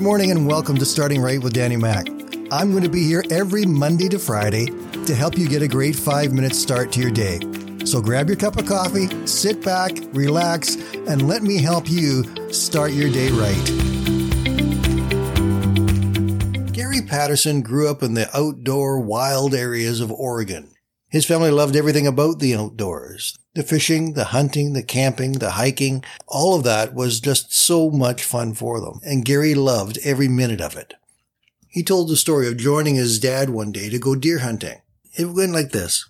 [0.00, 2.08] Good morning and welcome to Starting Right with Danny Mac.
[2.50, 4.64] I'm going to be here every Monday to Friday
[5.04, 7.38] to help you get a great five minute start to your day.
[7.84, 12.92] So grab your cup of coffee, sit back, relax, and let me help you start
[12.92, 13.66] your day right.
[16.72, 20.70] Gary Patterson grew up in the outdoor wild areas of Oregon.
[21.10, 23.36] His family loved everything about the outdoors.
[23.54, 28.22] The fishing, the hunting, the camping, the hiking, all of that was just so much
[28.22, 29.00] fun for them.
[29.04, 30.94] And Gary loved every minute of it.
[31.66, 34.82] He told the story of joining his dad one day to go deer hunting.
[35.18, 36.08] It went like this.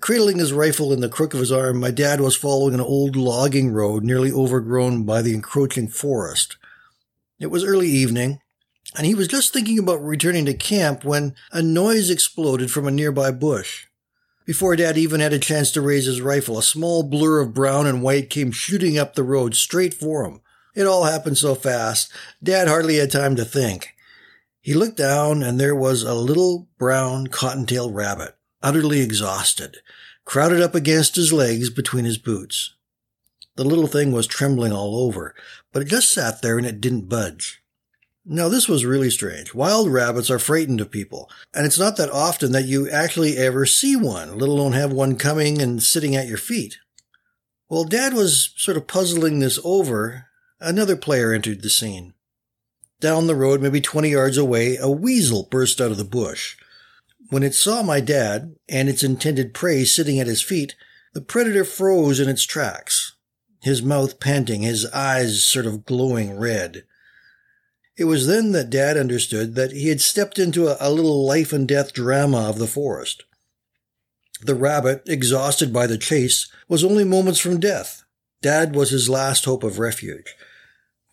[0.00, 3.16] Cradling his rifle in the crook of his arm, my dad was following an old
[3.16, 6.58] logging road nearly overgrown by the encroaching forest.
[7.40, 8.40] It was early evening,
[8.96, 12.90] and he was just thinking about returning to camp when a noise exploded from a
[12.90, 13.86] nearby bush.
[14.46, 17.86] Before Dad even had a chance to raise his rifle, a small blur of brown
[17.86, 20.40] and white came shooting up the road straight for him.
[20.74, 22.10] It all happened so fast,
[22.42, 23.94] Dad hardly had time to think.
[24.60, 29.78] He looked down, and there was a little brown cottontail rabbit, utterly exhausted,
[30.24, 32.74] crowded up against his legs between his boots.
[33.56, 35.34] The little thing was trembling all over,
[35.72, 37.57] but it just sat there and it didn't budge.
[38.30, 39.54] Now, this was really strange.
[39.54, 43.64] Wild rabbits are frightened of people, and it's not that often that you actually ever
[43.64, 46.76] see one, let alone have one coming and sitting at your feet.
[47.68, 50.26] While Dad was sort of puzzling this over,
[50.60, 52.12] another player entered the scene.
[53.00, 56.58] Down the road, maybe 20 yards away, a weasel burst out of the bush.
[57.30, 60.74] When it saw my dad and its intended prey sitting at his feet,
[61.14, 63.16] the predator froze in its tracks,
[63.62, 66.84] his mouth panting, his eyes sort of glowing red.
[67.98, 71.52] It was then that Dad understood that he had stepped into a, a little life
[71.52, 73.24] and death drama of the forest.
[74.40, 78.04] The rabbit, exhausted by the chase, was only moments from death.
[78.40, 80.36] Dad was his last hope of refuge.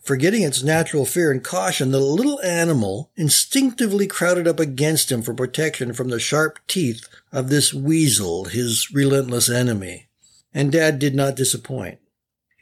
[0.03, 5.33] Forgetting its natural fear and caution, the little animal instinctively crowded up against him for
[5.33, 10.07] protection from the sharp teeth of this weasel, his relentless enemy.
[10.53, 11.97] And Dad did not disappoint.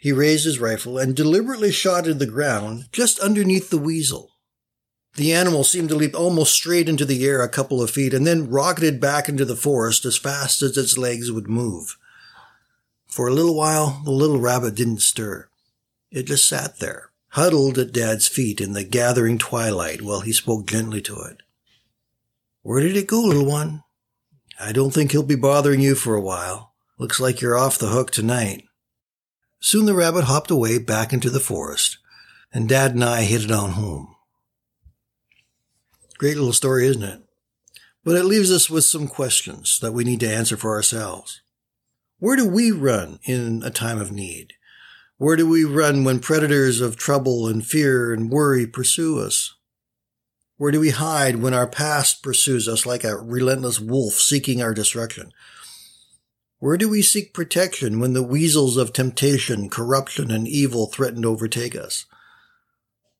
[0.03, 4.31] He raised his rifle and deliberately shot at the ground just underneath the weasel.
[5.16, 8.28] The animal seemed to leap almost straight into the air a couple of feet and
[8.28, 11.96] then rocketed back into the forest as fast as its legs would move.
[13.08, 15.47] For a little while, the little rabbit didn't stir.
[16.12, 20.68] It just sat there, huddled at Dad's feet in the gathering twilight while he spoke
[20.68, 21.38] gently to it.
[22.62, 23.84] Where did it go, little one?
[24.59, 26.74] I don't think he'll be bothering you for a while.
[27.00, 28.66] Looks like you're off the hook tonight.
[29.66, 31.97] Soon the rabbit hopped away back into the forest,
[32.53, 34.13] and Dad and I headed on home.
[36.18, 37.22] Great little story, isn't it?
[38.03, 41.41] But it leaves us with some questions that we need to answer for ourselves.
[42.19, 44.52] Where do we run in a time of need?
[45.16, 49.56] Where do we run when predators of trouble and fear and worry pursue us?
[50.57, 54.73] Where do we hide when our past pursues us like a relentless wolf seeking our
[54.73, 55.31] destruction?
[56.63, 61.28] Where do we seek protection when the weasels of temptation, corruption, and evil threaten to
[61.28, 62.06] overtake us?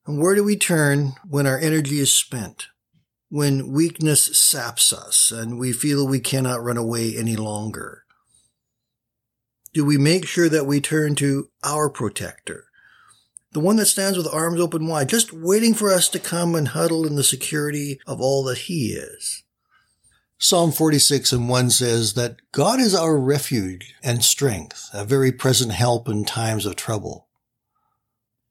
[0.08, 2.68] And where do we turn when our energy is spent?
[3.28, 8.06] When weakness saps us and we feel we cannot run away any longer?
[9.74, 12.68] Do we make sure that we turn to our protector?
[13.52, 16.70] The one that stands with arms open wide, just waiting for us to come and
[16.70, 19.44] huddle in the security of all that he is.
[20.44, 25.72] Psalm 46 and 1 says that God is our refuge and strength, a very present
[25.72, 27.30] help in times of trouble.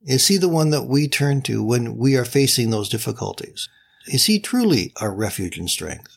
[0.02, 3.68] Is he the one that we turn to when we are facing those difficulties?
[4.06, 6.16] Is he truly our refuge and strength?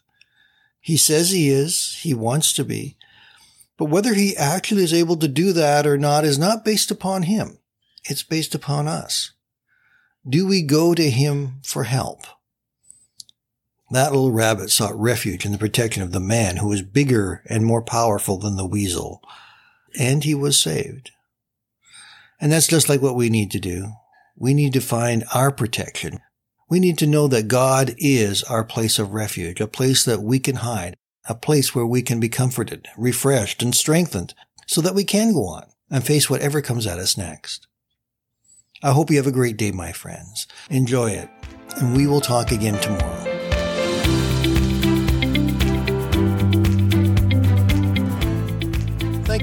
[0.80, 2.96] He says he is, he wants to be,
[3.78, 7.24] but whether he actually is able to do that or not is not based upon
[7.24, 7.59] him.
[8.06, 9.34] It's based upon us.
[10.25, 12.22] Do we go to him for help?
[13.91, 17.66] That little rabbit sought refuge in the protection of the man who was bigger and
[17.66, 19.22] more powerful than the weasel.
[19.97, 21.12] And he was saved.
[22.41, 23.93] And that's just like what we need to do.
[24.35, 26.20] We need to find our protection.
[26.67, 30.40] We need to know that God is our place of refuge, a place that we
[30.40, 30.97] can hide,
[31.29, 34.34] a place where we can be comforted, refreshed, and strengthened
[34.66, 37.67] so that we can go on and face whatever comes at us next.
[38.84, 40.47] I hope you have a great day, my friends.
[40.70, 41.29] Enjoy it,
[41.78, 43.34] and we will talk again tomorrow.